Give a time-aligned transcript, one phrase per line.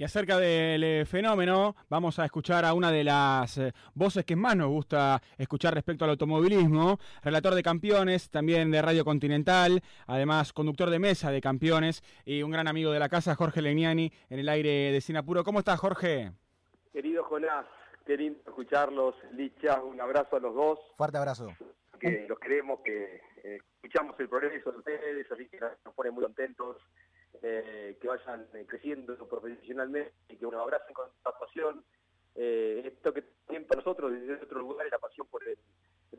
[0.00, 4.34] Y acerca del eh, fenómeno, vamos a escuchar a una de las eh, voces que
[4.34, 10.54] más nos gusta escuchar respecto al automovilismo, relator de campeones, también de Radio Continental, además
[10.54, 14.38] conductor de mesa de campeones y un gran amigo de la casa, Jorge Legnani, en
[14.38, 15.44] el aire de Sinapuro.
[15.44, 16.32] ¿Cómo estás, Jorge?
[16.94, 17.66] Querido Jonás,
[18.06, 20.78] querido escucharlos, Licha, un abrazo a los dos.
[20.96, 21.54] Fuerte abrazo.
[22.00, 26.24] Que los queremos, que eh, escuchamos el progreso de ustedes, así que nos ponen muy
[26.24, 26.78] contentos
[27.42, 31.84] eh, que vayan eh, creciendo profesionalmente y que nos abracen con esta pasión.
[32.34, 35.58] Eh, esto que también para nosotros desde otro lugar es la pasión por el,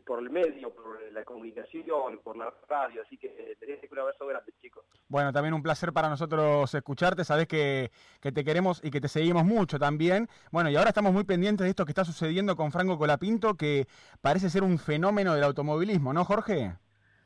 [0.06, 4.52] por el medio, por la comunicación, por la radio, así que tenés un abrazo grande,
[4.62, 4.84] chicos.
[5.08, 9.08] Bueno, también un placer para nosotros escucharte, sabés que, que, te queremos y que te
[9.08, 10.28] seguimos mucho también.
[10.52, 13.86] Bueno, y ahora estamos muy pendientes de esto que está sucediendo con Franco Colapinto, que
[14.22, 16.74] parece ser un fenómeno del automovilismo, ¿no, Jorge?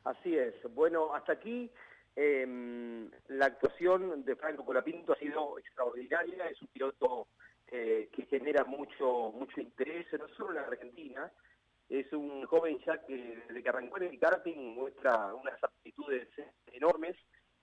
[0.04, 0.54] Así es.
[0.74, 1.70] Bueno, hasta aquí
[2.16, 7.28] eh, la actuación de Franco Colapinto ha sido extraordinaria, es un piloto
[7.68, 11.30] eh, que genera mucho mucho interés, no solo en la Argentina,
[11.88, 16.28] es un joven ya que desde que arrancó en el karting muestra unas aptitudes
[16.72, 17.16] enormes.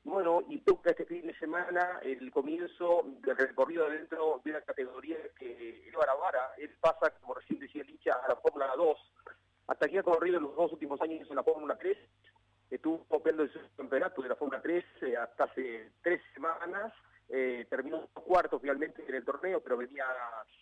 [0.03, 5.17] Bueno, y toca este fin de semana el comienzo del recorrido dentro de una categoría
[5.39, 8.97] que él vara, él pasa, como recién decía Licha, a la Fórmula 2.
[9.67, 11.97] Hasta aquí ha corrido en los dos últimos años en la Fórmula 3,
[12.75, 16.91] estuvo copiando el campeonato de la Fórmula 3 eh, hasta hace tres semanas,
[17.29, 20.05] eh, terminó cuarto finalmente en el torneo, pero venía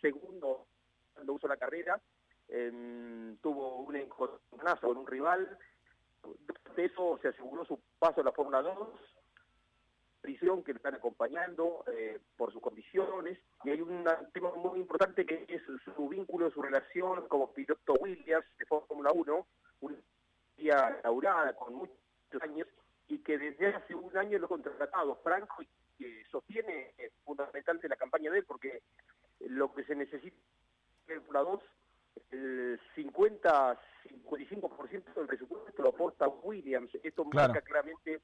[0.01, 0.67] segundo
[1.13, 1.99] cuando usó la carrera,
[2.49, 5.57] eh, tuvo un encontronazo con un rival,
[6.75, 8.89] de eso se aseguró su paso a la Fórmula 2,
[10.21, 15.25] prisión que le están acompañando eh, por sus condiciones, y hay un tema muy importante
[15.25, 15.61] que es
[15.95, 19.47] su vínculo, su relación como piloto Williams de Fórmula 1,
[19.81, 19.97] una
[21.03, 22.00] laurada con muchos
[22.41, 22.67] años
[23.07, 27.89] y que desde hace un año lo ha contratado Franco y que sostiene eh, fundamentalmente
[27.89, 28.81] la campaña de él porque
[29.39, 30.37] lo que se necesita
[31.07, 31.61] en la 2
[32.31, 36.91] el 50-55% del presupuesto lo aporta Williams.
[37.03, 38.21] Esto marca claramente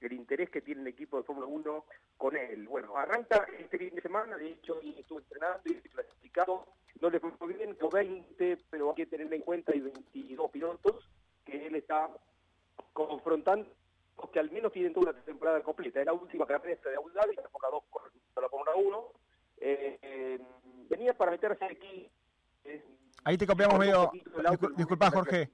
[0.00, 1.84] el interés que tiene el equipo de Fórmula 1
[2.16, 2.66] con él.
[2.68, 6.66] Bueno, arranca este fin de semana, de hecho, y estuvo entrenando y clasificado.
[7.00, 11.08] No le fue bien, con 20, pero hay que tener en cuenta hay 22 pilotos
[11.44, 12.08] que él está
[13.08, 13.68] confrontando
[14.32, 16.00] que al menos tienen toda una temporada completa.
[16.00, 17.82] Es la última carrera de Abu Dhabi, la Fórmula 2
[18.34, 19.04] con la Fórmula 1.
[19.58, 20.40] Eh, eh,
[20.88, 22.08] venía para meterse aquí.
[22.64, 22.84] Eh,
[23.24, 24.10] ahí te copiamos medio...
[24.76, 25.50] disculpa, Jorge.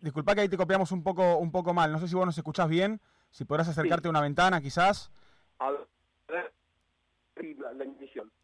[0.00, 1.92] Disculpa que ahí te copiamos un poco, un poco mal.
[1.92, 3.00] No sé si vos nos escuchás bien.
[3.30, 5.12] Si podrás acercarte a una ventana, quizás.
[5.58, 5.86] A ver,
[6.28, 7.84] la, la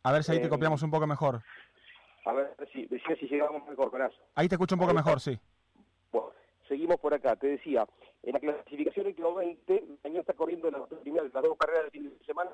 [0.02, 1.42] A ver si ahí te copiamos un poco mejor.
[2.26, 4.16] A ver si, si llegamos mejor con eso.
[4.34, 5.38] Ahí te escucho un poco mejor, sí.
[6.68, 7.36] Seguimos por acá.
[7.36, 7.86] Te decía,
[8.22, 12.24] en la clasificación 20, mañana está corriendo la primera, las dos carreras del fin de
[12.24, 12.50] semana,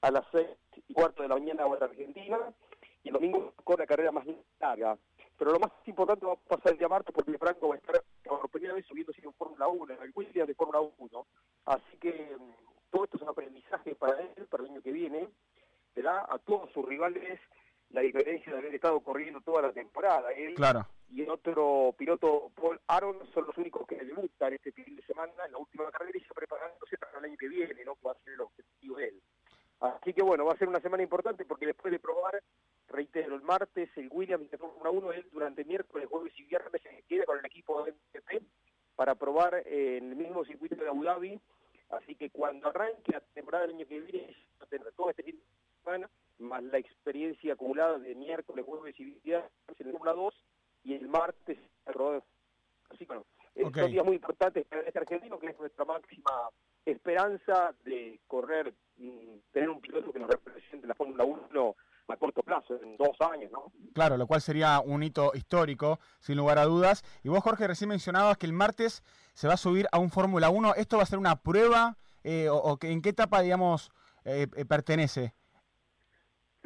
[0.00, 0.46] a las 6
[0.88, 2.38] y cuarto de la mañana hora argentina,
[3.02, 4.26] y el domingo corre la carrera más
[4.60, 4.96] larga.
[5.36, 8.02] Pero lo más importante va a pasar el día martes porque Franco va a estar
[8.24, 11.26] por primera vez subiendo en Fórmula 1, en el Williams de Fórmula 1.
[11.66, 15.28] Así que mm, todo esto es un aprendizaje para él, para el año que viene,
[15.94, 17.38] verá a todos sus rivales
[17.90, 20.30] la diferencia de haber estado corriendo toda la temporada.
[20.32, 20.86] Él claro.
[21.10, 25.32] y el otro piloto, Paul Aaron, son los únicos que debutan este fin de semana
[25.46, 27.96] en la última carrera y ya preparándose para el año que viene, ¿no?
[28.06, 29.22] Va a ser el objetivo de él.
[29.80, 32.42] Así que bueno, va a ser una semana importante porque después de probar,
[32.88, 37.02] reitero, el martes el Williams de Fórmula 1, él durante miércoles, jueves y viernes se
[37.08, 38.42] queda con el equipo de MTP
[38.96, 41.40] para probar en el mismo circuito de Abu Dhabi.
[41.90, 44.36] Así que cuando arranque la temporada del año que viene,
[44.68, 45.42] tendrá todo este fin de
[45.82, 46.78] semana más la
[47.18, 50.34] experiencia acumulada de miércoles, jueves y viernes en Fórmula 2
[50.84, 52.24] y el martes rodeo.
[52.90, 53.24] Así que bueno,
[53.64, 53.82] okay.
[53.82, 56.50] son días muy importantes para este argentino que es nuestra máxima
[56.84, 61.76] esperanza de correr, y tener un piloto que nos represente la Fórmula 1
[62.08, 63.70] a corto plazo, en dos años, ¿no?
[63.92, 67.04] Claro, lo cual sería un hito histórico, sin lugar a dudas.
[67.22, 69.02] Y vos, Jorge, recién mencionabas que el martes
[69.34, 70.76] se va a subir a un Fórmula 1.
[70.76, 73.90] ¿Esto va a ser una prueba eh, o, o, en qué etapa, digamos,
[74.24, 75.34] eh, eh pertenece?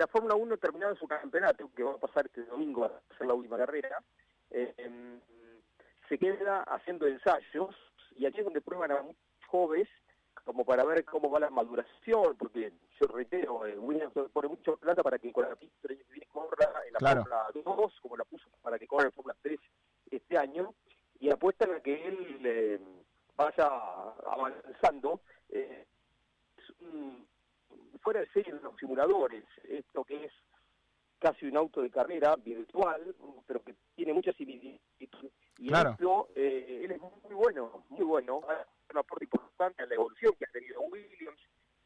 [0.03, 3.35] La Fórmula 1 terminado su campeonato, que va a pasar este domingo a hacer la
[3.35, 4.03] última carrera,
[4.51, 4.75] eh,
[6.09, 7.75] se queda haciendo ensayos
[8.17, 9.89] y aquí es donde prueban a muchos jóvenes
[10.45, 15.05] como para ver cómo va la maduración, porque yo reitero, eh, Williams pone mucho plata
[15.05, 17.23] para que con la pista el año que viene corra en la claro.
[17.23, 19.61] Fórmula 2, como la puso para que corra en Fórmula 3
[20.11, 20.75] este año,
[21.21, 22.81] y apuestan a que él eh,
[23.37, 23.71] vaya
[24.27, 25.21] avanzando.
[25.49, 25.87] Eh,
[26.59, 27.25] es un,
[28.03, 30.33] fuera de serie en los simuladores, esto que es
[31.19, 33.15] casi un auto de carrera virtual,
[33.47, 35.33] pero que tiene muchas similitudes.
[35.59, 35.91] Y claro.
[35.91, 40.45] esto, eh, él es muy bueno, muy bueno, un aporte importante a la evolución que
[40.45, 41.41] ha tenido Williams,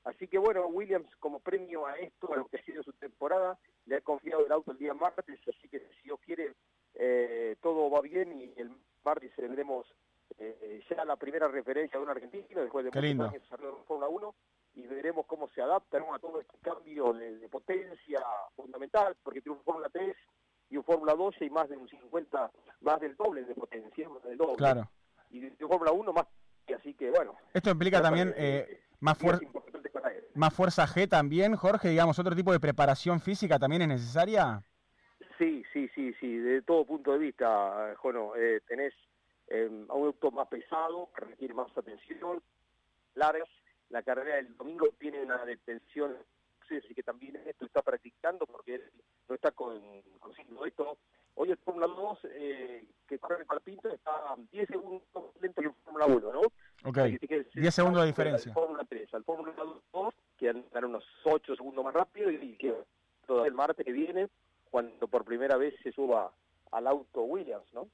[0.07, 3.59] Así que bueno, Williams como premio a esto, a lo que ha sido su temporada,
[3.87, 6.55] le ha confiado el auto el día martes, así que si Dios quiere,
[6.95, 8.71] eh, todo va bien y el
[9.05, 9.85] martes tendremos
[10.39, 14.35] eh, ya la primera referencia de un argentino después de muchos años de Fórmula 1
[14.37, 14.46] y
[15.07, 18.21] veremos cómo se adapta a todo este cambio de, potencia
[18.57, 20.17] fundamental, porque tiene un Fórmula 3
[20.71, 22.51] y un Fórmula 2 y más de un 50,
[22.81, 24.57] más del doble de potencia, del doble.
[24.57, 24.91] Claro.
[25.31, 26.27] Y de, Fórmula 1 más,
[26.77, 27.37] así que bueno.
[27.55, 29.47] Esto implica también eh, más fuerza.
[30.35, 34.61] Más fuerza G también, Jorge, digamos, otro tipo de preparación física también es necesaria.
[35.39, 38.93] Sí, sí, sí, sí, de todo punto de vista, Jono, eh, tenés
[39.47, 42.43] eh, un auto más pesado, que requiere más atención,
[43.15, 43.49] largas,
[43.91, 46.17] la carrera del domingo tiene una detención,
[46.63, 48.83] así que también esto está practicando porque él
[49.29, 49.81] no está con,
[50.19, 50.99] consiguiendo esto.
[51.35, 55.03] Hoy el Fórmula 2, eh, que corre el Palpinto, está 10 segundos
[55.41, 56.41] lento que el Fórmula 1, ¿no?
[56.85, 56.99] Ok,
[57.55, 58.51] 10 segundos de diferencia.
[58.51, 59.53] Al Fórmula 3, al Fórmula
[59.93, 62.75] 2, que andan unos 8 segundos más rápido y que
[63.27, 64.29] todo el martes que viene,
[64.71, 66.33] cuando por primera vez se suba
[66.73, 67.89] al auto Williams, ¿no?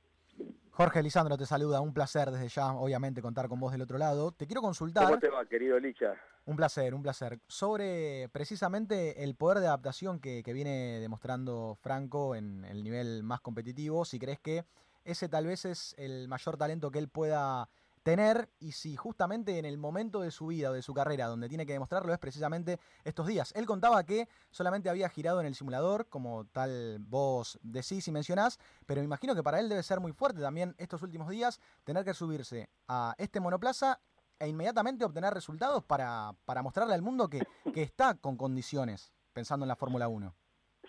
[0.72, 4.32] Jorge Lisandro te saluda, un placer desde ya, obviamente, contar con vos del otro lado.
[4.32, 5.04] Te quiero consultar.
[5.04, 6.14] ¿Cómo te va, querido Licha?
[6.46, 7.38] Un placer, un placer.
[7.46, 13.42] Sobre precisamente el poder de adaptación que, que viene demostrando Franco en el nivel más
[13.42, 14.64] competitivo, si crees que
[15.04, 17.68] ese tal vez es el mayor talento que él pueda
[18.02, 21.48] tener y si justamente en el momento de su vida o de su carrera donde
[21.48, 23.52] tiene que demostrarlo es precisamente estos días.
[23.56, 28.58] Él contaba que solamente había girado en el simulador, como tal vos decís y mencionás,
[28.86, 32.04] pero me imagino que para él debe ser muy fuerte también estos últimos días tener
[32.04, 34.00] que subirse a este monoplaza
[34.38, 39.64] e inmediatamente obtener resultados para, para mostrarle al mundo que, que está con condiciones, pensando
[39.64, 40.34] en la Fórmula 1.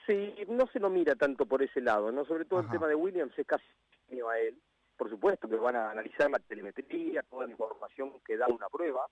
[0.07, 2.95] Sí, no se lo mira tanto por ese lado, no sobre todo el tema de
[2.95, 3.63] Williams es casi
[4.09, 4.59] a él
[4.97, 9.07] por supuesto que van a analizar la telemetría, toda la información que da una prueba,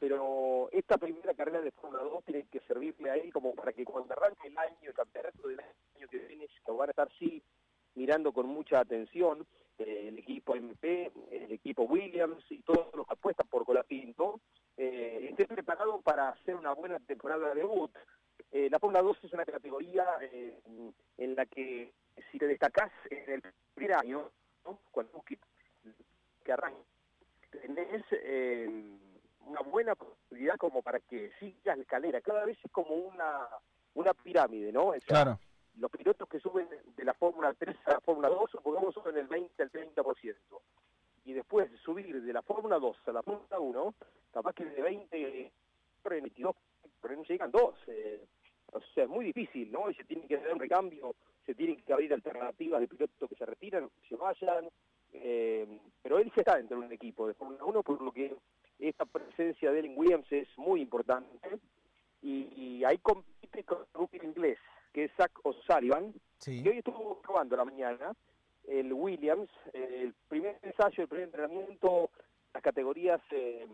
[0.00, 3.84] pero esta primera carrera de Fórmula 2 tiene que servirle a él como para que
[3.84, 7.42] cuando arranque el año, el campeonato del año que viene, lo van a estar sí
[7.94, 9.46] mirando con mucha atención
[9.78, 14.40] eh, el equipo MP, el equipo Williams y todos los que apuestan por Colapinto,
[14.76, 17.90] eh, esté preparado para hacer una buena temporada de debut.
[18.50, 20.60] Eh, la Fórmula 2 es una categoría eh,
[21.16, 21.92] en la que
[22.30, 23.42] si te destacás en el
[23.74, 24.30] primer año,
[24.90, 26.82] cuando que arranque,
[27.50, 28.68] tenés eh,
[29.46, 32.20] una buena posibilidad como para que sigas la escalera.
[32.20, 33.46] Cada vez es como una,
[33.94, 34.92] una pirámide, ¿no?
[35.06, 35.38] claro.
[35.78, 39.26] Los pilotos que suben de la Fórmula 3 a la Fórmula 2, supongamos, suben el
[39.26, 40.36] 20 al 30%.
[41.24, 43.94] Y después de subir de la Fórmula 2 a la Fórmula 1,
[44.32, 45.52] capaz que de 20,
[46.04, 46.56] 22,
[47.00, 47.74] pero no llegan dos.
[47.86, 48.26] Eh,
[48.72, 49.88] o sea, es muy difícil, ¿no?
[49.90, 51.14] Y se tiene que hacer un recambio
[51.46, 54.68] se tienen que abrir alternativas de pilotos que se retiran, que se vayan,
[55.12, 55.66] eh,
[56.02, 58.34] pero él se está dentro de un equipo de Fórmula 1, por lo que
[58.78, 61.58] esta presencia de él en Williams es muy importante,
[62.22, 64.58] y, ahí compite con el inglés,
[64.92, 66.12] que es Zach O'Sullivan,
[66.44, 68.12] que hoy estuvo probando la mañana,
[68.64, 72.10] el Williams, el primer ensayo, el primer entrenamiento,
[72.52, 73.20] las categorías...
[73.30, 73.66] Eh,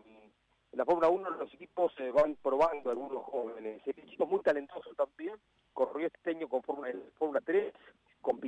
[0.70, 3.80] en la Fórmula 1 los equipos se van probando algunos jóvenes.
[3.86, 5.34] Es un chico muy talentoso también,
[5.78, 7.72] corrió este año con Fórmula, Fórmula 3,
[8.20, 8.40] con,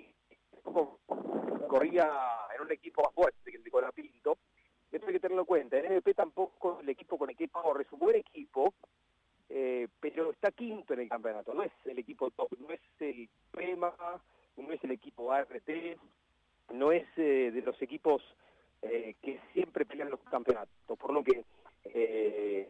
[1.68, 2.10] corría
[2.56, 4.36] en un equipo más fuerte que el de Colapinto.
[4.90, 5.78] Esto hay que tenerlo en cuenta.
[5.78, 8.74] En MP tampoco el equipo con equipo es un buen equipo,
[9.48, 11.54] eh, pero está quinto en el campeonato.
[11.54, 13.94] No es el equipo top, no es el PEMA,
[14.56, 15.70] no es el equipo ART,
[16.72, 18.24] no es eh, de los equipos
[18.82, 20.98] eh, que siempre pelean los campeonatos.
[20.98, 21.44] Por lo que
[21.84, 22.68] eh,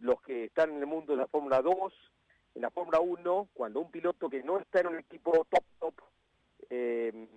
[0.00, 1.94] los que están en el mundo de la Fórmula 2,
[2.56, 5.94] en la Fórmula 1, cuando un piloto que no está en un equipo top, top,
[6.70, 7.28] eh,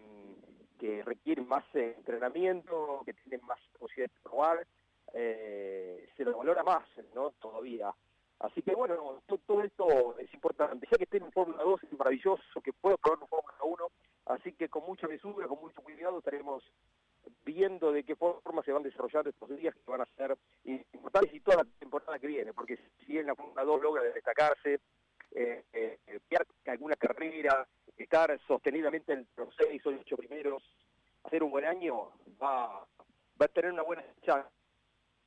[0.79, 4.67] que requiere más entrenamiento, que tiene más posibilidades de probar,
[5.13, 7.31] eh, se lo valora más, ¿no?
[7.31, 7.93] Todavía.
[8.39, 10.87] Así que bueno, todo, esto es importante.
[10.89, 13.87] Ya que esté en Fórmula 2 es maravilloso, que pueda probar en Fórmula 1,
[14.27, 16.63] así que con mucha mesura, con mucho cuidado estaremos
[17.43, 21.41] viendo de qué forma se van desarrollando estos días que van a ser importantes y
[21.41, 24.79] toda la temporada que viene, porque si en la Fórmula 2 logra destacarse,
[25.31, 25.99] eh, eh,
[26.65, 27.67] alguna carrera,
[27.97, 30.63] estar sostenidamente en los seis o ocho primeros,
[31.23, 32.85] hacer un buen año, va,
[33.41, 34.49] va a tener una buena chance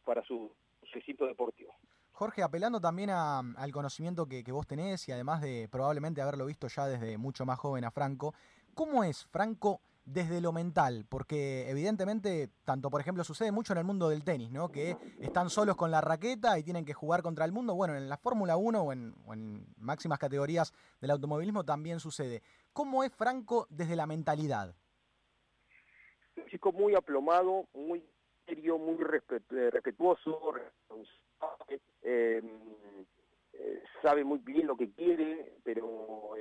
[0.05, 0.51] para su,
[0.93, 1.75] recinto deportivo.
[2.13, 6.69] Jorge, apelando también al conocimiento que, que, vos tenés y además de probablemente haberlo visto
[6.69, 8.35] ya desde mucho más joven a Franco,
[8.75, 13.85] ¿cómo es Franco desde lo mental, porque evidentemente, tanto por ejemplo sucede mucho en el
[13.85, 14.71] mundo del tenis, ¿no?
[14.71, 17.75] Que están solos con la raqueta y tienen que jugar contra el mundo.
[17.75, 22.43] Bueno, en la Fórmula 1 o en, máximas categorías del automovilismo también sucede.
[22.73, 24.75] ¿Cómo es Franco desde la mentalidad?
[26.37, 28.05] Un chico muy aplomado, muy
[28.47, 30.55] serio, muy eh, respetuoso,
[32.03, 32.43] eh,
[33.53, 36.35] eh, sabe muy bien lo que quiere, pero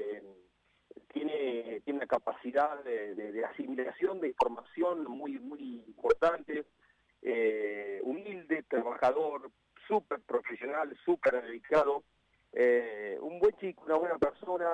[1.13, 6.65] tiene, tiene una capacidad de, asimilación de información muy, muy importante,
[8.03, 9.51] humilde, trabajador,
[9.87, 12.03] súper profesional, súper dedicado,
[13.21, 14.67] un buen chico, una buena persona,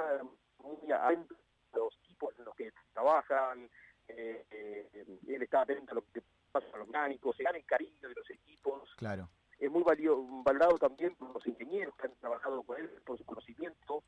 [0.60, 1.36] muy atento
[1.74, 3.70] a los equipos en los que trabajan,
[4.08, 8.16] él está atento a lo que pasa con los mecánicos, se gana el cariño de
[8.16, 8.94] los equipos.
[8.98, 9.30] Claro
[9.60, 14.04] es muy valorado también por los ingenieros que han trabajado con él, por su conocimiento,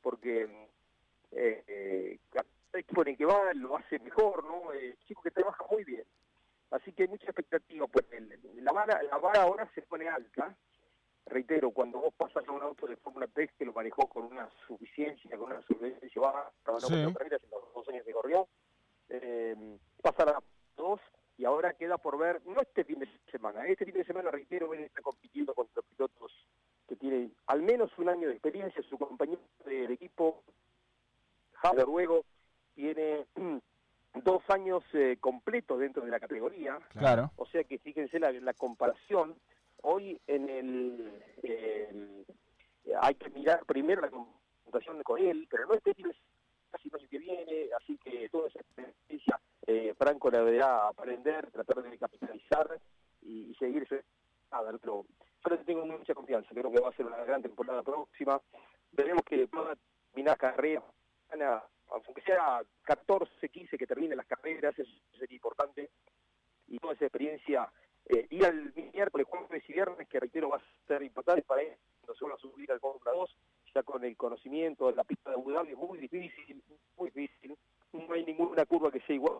[0.00, 0.68] porque
[1.32, 2.18] eh,
[2.78, 4.72] equipo en el que va lo hace mejor, ¿no?
[4.72, 6.04] Eh, chico que trabaja muy bien.
[6.70, 8.38] Así que hay mucha expectativa por él.
[8.62, 10.56] La vara, la vara ahora se pone alta.
[11.26, 14.48] Reitero, cuando vos pasas a un auto de Fórmula 3 que lo manejó con una
[14.66, 16.94] suficiencia, con una solvencia baja, trabajó sí.
[16.94, 18.48] en los dos años que corrió,
[19.08, 20.42] eh, pasa a
[20.76, 21.00] dos
[21.38, 24.74] y ahora queda por ver, no este fin de semana, este fin de semana, reitero,
[24.74, 26.32] él está compitiendo contra pilotos
[26.88, 30.42] que tienen al menos un año de experiencia, su compañero del equipo,
[31.62, 32.24] Javier Ruego,
[32.74, 33.26] tiene
[34.24, 37.30] dos años eh, completos dentro de la categoría, claro.
[37.36, 39.36] o sea que fíjense la, la comparación,
[39.82, 41.22] hoy en el...
[41.42, 42.24] Eh,
[43.00, 46.14] hay que mirar primero la comparación con él, pero no este de
[46.70, 51.50] casi el año que viene, así que toda esa experiencia eh, Franco la deberá aprender,
[51.50, 52.80] tratar de capitalizar
[53.22, 53.86] y, seguir
[54.50, 55.06] nada, pero
[55.44, 58.40] yo le tengo mucha confianza, creo que va a ser una gran temporada próxima,
[58.90, 59.76] veremos que pueda
[60.10, 60.82] terminar carrera,
[61.88, 65.90] aunque sea 14, 15 que terminen las carreras, eso sería importante,
[66.66, 67.68] y toda esa experiencia,
[68.06, 71.74] eh, ir al miércoles, jueves y viernes, que reitero va a ser importante para él,
[72.00, 73.36] cuando se va a subir al Fórmula 2,
[73.74, 76.62] ya con el conocimiento de la pista de Abu Dhabi es muy difícil,
[76.96, 77.56] muy difícil,
[77.92, 79.38] no hay ninguna curva que sea igual.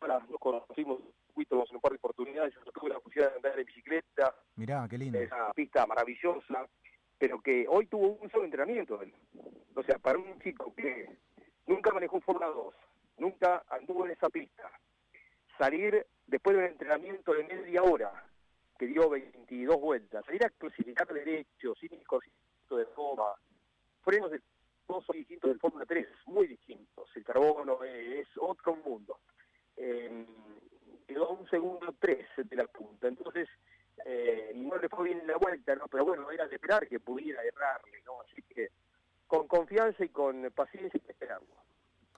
[0.00, 1.00] Ahora nos conocimos
[1.36, 4.34] en un par de oportunidades, tuve la posibilidad de andar en bicicleta.
[4.56, 5.18] Mirá, qué lindo.
[5.18, 6.68] Esa pista maravillosa,
[7.18, 9.00] pero que hoy tuvo un solo entrenamiento.
[9.74, 11.08] O sea, para un chico que
[11.66, 12.74] nunca manejó un Fórmula 2,
[13.18, 14.70] nunca anduvo en esa pista,
[15.58, 18.10] salir después de un entrenamiento de media hora,
[18.76, 23.26] que dio 22 vueltas, salir a clasificar derecho, sin el conocimiento de forma,
[24.02, 24.40] frenos de
[24.84, 27.08] todos son distintos del Fórmula 3, muy distintos.
[27.14, 29.20] El carbono es otro mundo.
[29.76, 30.26] Eh,
[31.06, 33.06] quedó un segundo tres de la punta.
[33.06, 33.48] Entonces,
[34.04, 35.86] eh, no le fue bien la vuelta, ¿no?
[35.86, 38.20] Pero bueno, era de esperar que pudiera errarle, ¿no?
[38.22, 38.70] Así que
[39.28, 41.63] con confianza y con paciencia esperando.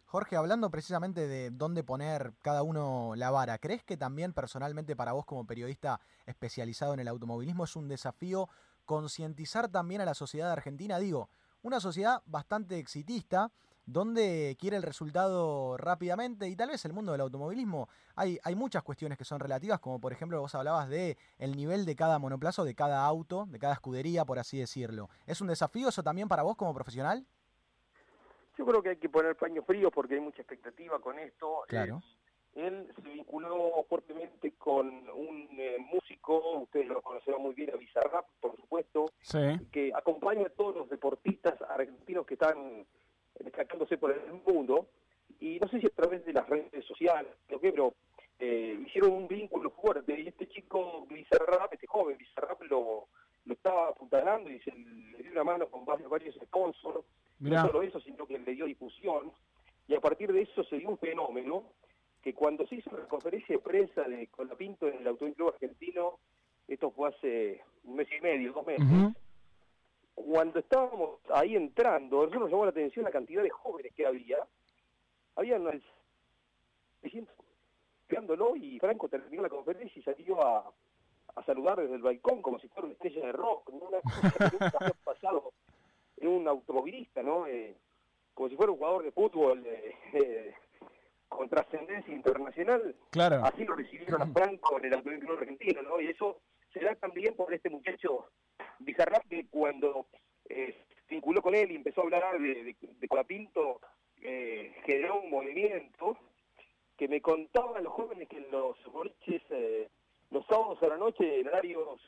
[0.09, 5.13] Jorge, hablando precisamente de dónde poner cada uno la vara, ¿crees que también personalmente para
[5.13, 8.49] vos como periodista especializado en el automovilismo es un desafío
[8.85, 11.01] concientizar también a la sociedad argentina?
[11.01, 11.29] Digo,
[11.63, 13.51] una sociedad bastante exitista,
[13.85, 18.85] donde quiere el resultado rápidamente y tal vez el mundo del automovilismo hay, hay muchas
[18.85, 22.65] cuestiones que son relativas, como por ejemplo vos hablabas de el nivel de cada monoplazo,
[22.65, 25.11] de cada auto, de cada escudería, por así decirlo.
[25.27, 27.27] ¿Es un desafío eso también para vos como profesional?
[28.59, 31.63] Yo creo que hay que poner paños fríos porque hay mucha expectativa con esto.
[31.69, 32.03] Claro.
[32.03, 32.17] Eh,
[32.57, 38.27] él se vinculó fuertemente con un eh, músico, ustedes lo conocerán muy bien, a Bizarrap,
[38.41, 39.13] por supuesto,
[39.71, 42.87] que acompaña a todos los deportistas argentinos que están
[43.39, 44.89] destacándose por el mundo,
[45.39, 47.93] y no sé si a través de las redes sociales, pero
[48.39, 53.09] eh, hicieron un vínculo fuerte, y este chico Bizarrap, este joven Bizarrap, lo,
[53.47, 57.05] lo estaba apuntalando y se le dio una mano con varios, varios sponsors,
[57.39, 59.33] no solo eso, sino que le dio difusión,
[59.89, 61.65] y a partir de eso se dio un fenómeno
[62.23, 66.19] que cuando se hizo la conferencia de prensa de Colapinto en el Club Argentino,
[66.67, 69.15] esto fue hace un mes y medio, dos meses,
[70.17, 74.39] cuando estábamos ahí entrando, nosotros nos llamó la atención la cantidad de jóvenes que había.
[75.37, 75.81] Había unas
[77.03, 77.37] 600
[78.01, 80.73] esperándolo y Franco terminó la conferencia y salió a,
[81.37, 84.57] a saludar desde el balcón como si fuera una estrella de rock, una cosa que
[84.59, 85.53] nunca había pasado
[86.17, 87.47] en un automovilista, ¿no?
[87.47, 87.77] Eh,
[88.35, 90.55] como si fuera un jugador de fútbol eh, eh,
[91.29, 92.95] con trascendencia internacional.
[93.11, 93.45] Claro.
[93.45, 96.01] Así lo recibieron a Franco en el Automóvil Argentino, ¿no?
[96.01, 96.41] Y eso
[96.73, 98.27] se da también por este muchacho
[98.79, 100.07] Bizarrap que cuando
[100.49, 103.81] eh, se vinculó con él y empezó a hablar de, de, Colapinto,
[104.21, 106.17] eh, generó un movimiento
[106.97, 109.89] que me contaban los jóvenes que en los boliches, eh,
[110.31, 112.01] los sábados a la noche, en horarios,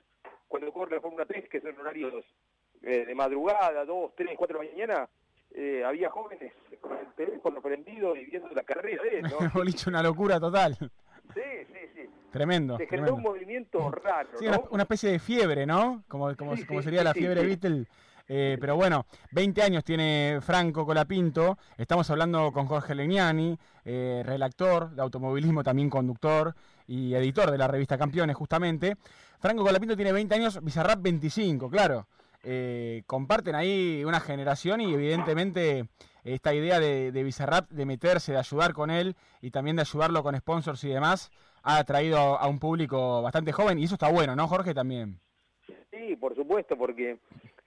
[0.47, 2.25] cuando corre la Fórmula 3, que son horarios
[2.81, 5.09] de madrugada, 2, 3, 4 de la mañana,
[5.87, 9.23] había jóvenes con el teléfono prendido y viendo la carrera de él.
[9.25, 9.63] ¿no?
[9.89, 10.77] una locura total.
[11.35, 12.11] Sí, sí, sí.
[12.31, 12.77] Tremendo.
[12.77, 14.29] Se generó un movimiento raro.
[14.39, 16.05] Sí, una, especie de fiebre, ¿no?
[16.09, 17.87] Como, como, como sería la fiebre Beatle
[18.31, 21.57] Eh, pero bueno, 20 años tiene Franco Colapinto.
[21.79, 26.55] Estamos hablando con Jorge Legnani, eh, redactor de automovilismo, también conductor
[26.89, 28.97] y editor de la revista Campeones, justamente.
[29.39, 32.09] Franco Colapinto tiene 20 años, Bizarrap 25, claro.
[32.43, 35.85] Eh, comparten ahí una generación y evidentemente
[36.25, 40.23] esta idea de, de Bizarrap de meterse, de ayudar con él y también de ayudarlo
[40.23, 41.31] con sponsors y demás,
[41.63, 44.73] ha atraído a un público bastante joven y eso está bueno, ¿no, Jorge?
[44.75, 45.21] También.
[45.91, 47.19] Sí, por supuesto, porque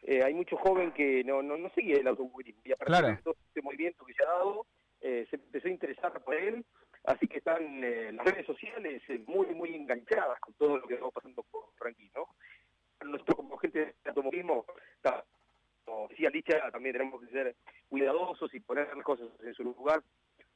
[0.03, 3.17] eh, hay mucho joven que no, no, no sigue el automovilismo y a partir de
[3.17, 4.65] todo este movimiento que se ha dado,
[5.01, 6.65] eh, se empezó a interesar por él,
[7.05, 10.96] así que están eh, las redes sociales eh, muy, muy enganchadas con todo lo que
[10.96, 12.27] está pasando con Frankie, ¿no?
[13.05, 14.65] Nosotros como gente de automovilismo,
[15.84, 17.55] como decía Licha, también tenemos que ser
[17.89, 20.03] cuidadosos y poner las cosas en su lugar,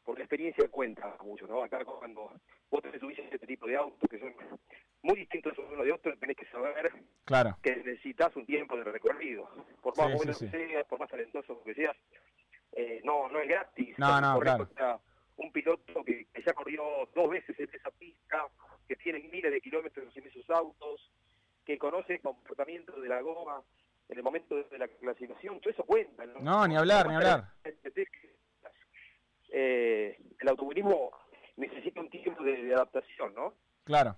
[0.03, 1.63] porque la experiencia cuenta mucho, ¿no?
[1.63, 2.31] Acá cuando
[2.69, 4.35] vos te subís este tipo de autos que son
[5.01, 6.91] muy distintos uno de otro, tenés que saber
[7.25, 7.57] claro.
[7.61, 9.49] que necesitas un tiempo de recorrido.
[9.81, 11.95] Por más sí, bueno sí, que seas, por más talentoso que seas,
[12.73, 13.97] eh, no, no es gratis.
[13.97, 14.69] No, no, claro.
[15.55, 16.83] Piloto que, que, ya corrió
[17.15, 18.45] dos veces en esa pista,
[18.87, 21.09] que tiene miles de kilómetros en esos autos,
[21.65, 23.63] que conoce el comportamiento de la goma
[24.09, 26.25] en el momento de la clasificación, todo eso cuenta.
[26.25, 27.45] No, no ni hablar, ni hablar.
[29.57, 31.11] Eh, el automovilismo
[31.55, 33.53] necesita un tiempo de, de adaptación, ¿no?
[33.85, 34.17] Claro.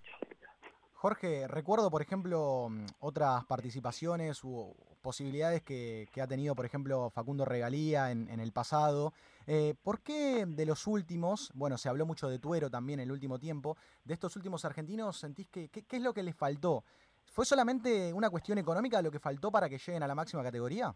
[0.94, 7.10] Jorge, recuerdo, por ejemplo, mm, otras participaciones u posibilidades que, que ha tenido, por ejemplo,
[7.12, 9.13] Facundo Regalía en, en el pasado.
[9.47, 13.13] Eh, ¿Por qué de los últimos, bueno, se habló mucho de Tuero también en el
[13.13, 16.83] último tiempo, de estos últimos argentinos, sentís que qué es lo que les faltó?
[17.31, 20.93] ¿Fue solamente una cuestión económica lo que faltó para que lleguen a la máxima categoría?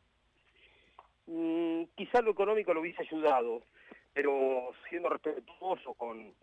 [1.27, 3.61] Mm, quizá lo económico lo hubiese ayudado,
[4.11, 6.33] pero siendo respetuoso con,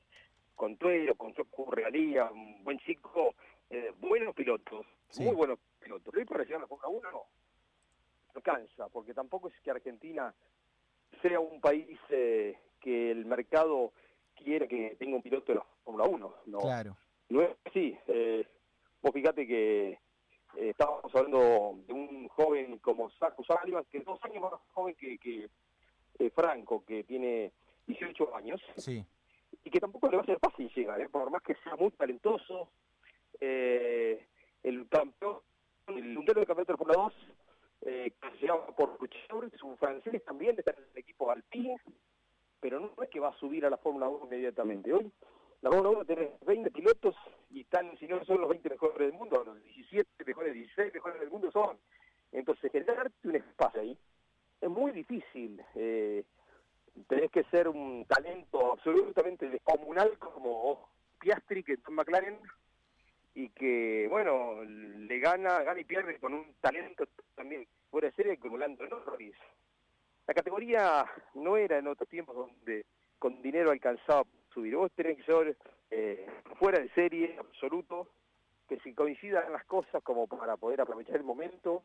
[0.54, 3.34] con Tuero, con Facundo Regalía, un buen chico,
[3.68, 5.24] eh, buenos pilotos, sí.
[5.24, 6.14] muy buenos pilotos.
[6.14, 7.22] Hoy para llegar a la Fórmula 1 no,
[8.34, 10.32] no cansa, porque tampoco es que Argentina
[11.22, 13.92] sea un país eh, que el mercado
[14.34, 16.34] quiere que tenga un piloto de la Fórmula 1.
[16.46, 16.96] No, claro.
[17.28, 17.96] no es así.
[18.06, 18.46] Eh,
[19.02, 19.98] vos fíjate que
[20.56, 24.94] eh, estábamos hablando de un joven como Saco Sullivan, que es dos años más joven
[24.94, 25.48] que, que
[26.18, 27.52] eh, Franco, que tiene
[27.86, 28.60] 18 años.
[28.76, 29.04] Sí.
[29.64, 32.70] Y que tampoco le va a ser fácil llegar, por más que sea muy talentoso,
[33.40, 34.26] eh,
[34.62, 35.38] el campeón,
[35.88, 37.14] el puntero del campeonato de Fórmula 2,
[37.82, 41.76] eh, que se llama por es un francés también, está en el equipo Alpine,
[42.60, 44.92] pero no es que va a subir a la Fórmula 1 inmediatamente.
[44.92, 45.12] Hoy
[45.60, 47.14] la Fórmula 1 tiene 20 pilotos
[47.50, 51.20] y están, si no son los 20 mejores del mundo, los 17 mejores, 16 mejores
[51.20, 51.78] del mundo son.
[52.32, 53.98] Entonces, generarte un espacio ahí
[54.60, 55.62] es muy difícil.
[55.74, 56.24] Eh,
[57.06, 62.38] tenés que ser un talento absolutamente descomunal como Piastri, que está en McLaren,
[63.38, 67.04] y que, bueno, le gana, gana y pierde con un talento
[67.36, 69.36] también fuera de serie como Lando Norris.
[70.26, 72.84] La categoría no era en otros tiempos donde
[73.16, 74.74] con dinero alcanzaba subir.
[74.74, 75.56] Vos tenés que ser
[75.92, 76.26] eh,
[76.58, 78.08] fuera de serie, absoluto,
[78.68, 81.84] que si coincidan las cosas como para poder aprovechar el momento.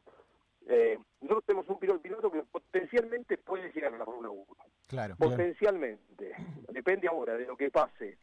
[0.68, 4.46] Eh, nosotros tenemos un piloto, piloto que potencialmente puede llegar a la Fórmula 1.
[4.88, 5.16] Claro.
[5.18, 6.34] Potencialmente.
[6.70, 8.18] Depende ahora de lo que pase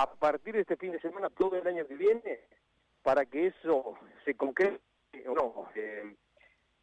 [0.00, 2.40] a partir de este fin de semana, todo el año que viene,
[3.02, 4.80] para que eso se concrete
[5.26, 5.68] o no.
[5.74, 6.14] Eh,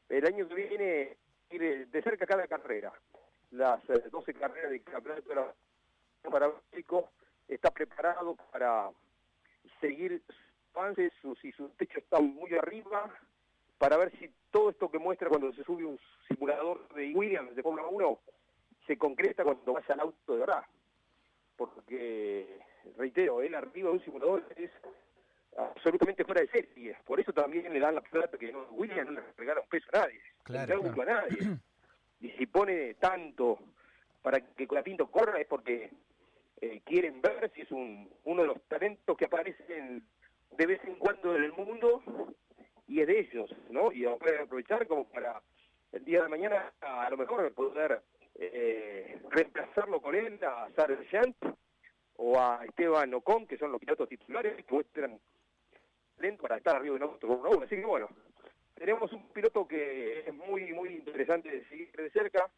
[0.10, 1.18] el año que viene,
[1.50, 2.94] ir de cerca cada carrera.
[3.52, 5.56] Las eh, 12 carreras del campeonato
[6.30, 7.10] para México
[7.48, 8.92] está preparado para
[9.82, 10.22] seguir
[10.76, 13.10] avances, si su techo está muy arriba,
[13.80, 17.64] para ver si todo esto que muestra cuando se sube un simulador de Williams de
[17.64, 18.20] Fórmula 1
[18.86, 20.64] se concreta cuando vaya al auto de verdad.
[21.56, 22.60] Porque,
[22.98, 24.72] reitero, él arriba de un simulador es
[25.58, 26.96] absolutamente fuera de serie.
[27.06, 29.88] Por eso también le dan la plata que no, Williams no le regala un peso
[29.94, 30.22] a nadie.
[30.44, 31.12] Claro, no claro.
[31.12, 31.38] a nadie.
[32.20, 33.60] Y si pone tanto
[34.24, 35.92] para que Colapinto corra es porque
[36.62, 40.04] eh, quieren ver si es un, uno de los talentos que aparecen
[40.58, 42.02] de vez en cuando en el mundo
[42.88, 43.92] y es de ellos, ¿no?
[43.92, 45.42] Y lo pueden aprovechar como para
[45.92, 48.02] el día de mañana a lo mejor poder
[48.36, 51.36] eh, reemplazarlo con él a Sargent
[52.18, 55.20] o a Esteban Ocon, que son los pilotos titulares que muestran
[56.20, 57.64] lento para estar arriba de un auto uno.
[57.64, 58.10] Así que bueno,
[58.76, 62.50] tenemos un piloto que es muy, muy interesante de seguir de cerca.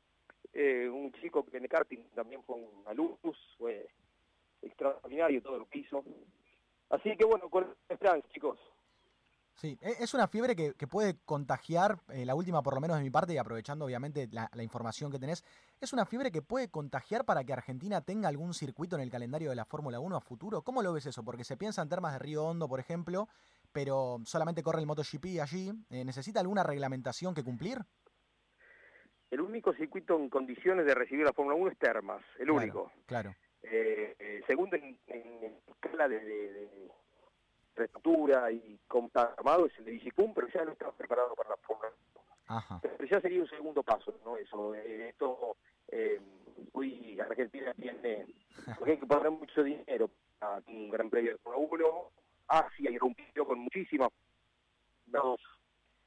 [0.54, 3.20] Eh, un chico que en el karting también fue una luz,
[3.58, 3.88] fue
[4.62, 6.04] extraordinario todo lo que hizo.
[6.90, 8.60] Así que bueno, con esperanza, chicos.
[9.60, 13.04] Sí, es una fiebre que, que puede contagiar, eh, la última por lo menos de
[13.04, 15.44] mi parte, y aprovechando obviamente la, la, información que tenés,
[15.82, 19.50] es una fiebre que puede contagiar para que Argentina tenga algún circuito en el calendario
[19.50, 20.62] de la Fórmula 1 a futuro.
[20.62, 21.26] ¿Cómo lo ves eso?
[21.26, 23.28] Porque se piensa en termas de Río Hondo, por ejemplo,
[23.74, 25.74] pero solamente corre el MotoGP allí.
[25.90, 27.80] Eh, ¿Necesita alguna reglamentación que cumplir?
[29.32, 32.92] el único circuito en condiciones de recibir la Fórmula 1 es Termas, el único.
[33.06, 33.36] Claro.
[33.62, 34.98] Eh, eh, segundo en,
[35.68, 36.89] escala de, de,
[37.80, 38.80] reestructura y
[39.14, 41.90] armado es el de Bicicum, pero ya no está preparado para la Fórmula
[42.50, 42.82] 1.
[42.82, 44.38] Pero ya sería un segundo paso, ¿no?
[44.38, 45.56] Eso, eh, esto,
[45.88, 46.20] eh,
[46.74, 48.28] uy, Argentina tiene,
[48.78, 52.12] porque hay que poner mucho dinero para un gran premio de Fórmula 1,
[52.48, 54.10] Asia irrumpió con muchísimas
[55.06, 55.40] dos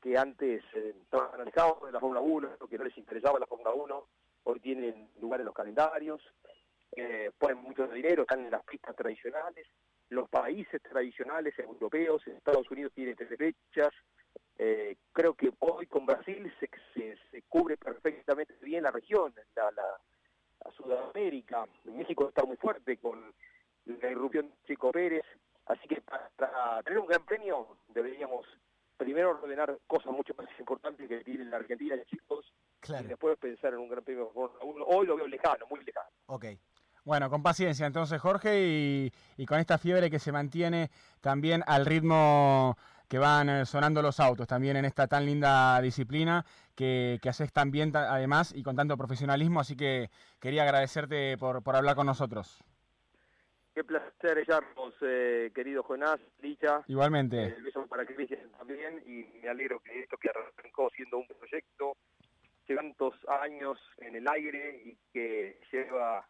[0.00, 3.72] que antes eh, estaban alejados de la Fórmula 1, que no les interesaba la Fórmula
[3.72, 4.06] 1,
[4.44, 6.20] hoy tienen lugar en los calendarios,
[6.96, 9.66] eh, ponen mucho dinero, están en las pistas tradicionales,
[10.12, 13.90] los países tradicionales europeos, Estados Unidos tiene tres fechas,
[14.58, 16.68] eh, creo que hoy con Brasil se,
[17.30, 23.34] se, cubre perfectamente bien la región, la, la, Sudamérica, México está muy fuerte con
[23.84, 25.24] la irrupción de Chico Pérez,
[25.66, 28.46] así que para tener un gran premio deberíamos
[28.96, 32.52] primero ordenar cosas mucho más importantes que tiene la Argentina, chicos,
[32.86, 36.08] y después pensar en un gran premio Hoy lo veo lejano, muy lejano.
[36.26, 36.44] Ok.
[37.04, 42.76] Bueno, con paciencia entonces, Jorge, y, con esta fiebre que se mantiene también al ritmo
[43.08, 47.52] que van eh, sonando los autos, también en esta tan linda disciplina que, que haces
[47.52, 50.10] tan bien además y con tanto profesionalismo, así que
[50.40, 52.64] quería agradecerte por, por hablar con nosotros.
[53.74, 56.82] Qué placer hallarnos, eh, querido Jonás, Licha.
[56.88, 57.42] Igualmente.
[57.44, 61.96] El beso para Cristian también y me alegro que esto que arrancó siendo un proyecto
[62.66, 66.26] que tantos años en el aire y que lleva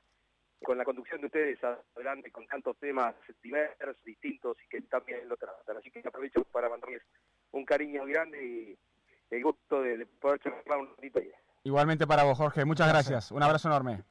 [0.63, 1.59] con la conducción de ustedes
[1.97, 5.77] adelante con tantos temas diversos, distintos y que también lo tratan.
[5.77, 7.03] Así que aprovecho para mandarles
[7.53, 8.79] un cariño grande y
[9.35, 11.31] el gusto de, poder charlar un ratito ahí.
[11.65, 12.65] Igualmente para vos, Jorge.
[12.65, 13.31] Muchas gracias.
[13.31, 14.03] Un abrazo enorme.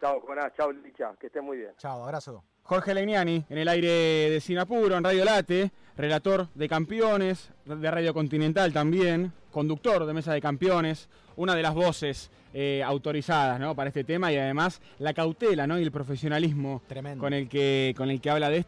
[0.00, 0.52] Chao, Jonás.
[0.56, 1.14] Chao, Licha.
[1.18, 1.72] Que estén muy bien.
[1.78, 2.44] Chao, abrazo.
[2.62, 3.88] Jorge Legnani, en el aire
[4.30, 10.32] de Sinapuro, en Radio Late, relator de campeones, de Radio Continental también, conductor de Mesa
[10.32, 13.76] de Campeones, una de las voces eh, autorizadas ¿no?
[13.76, 15.78] para este tema y además la cautela ¿no?
[15.78, 16.82] y el profesionalismo
[17.18, 18.62] con el, que, con el que habla de esto.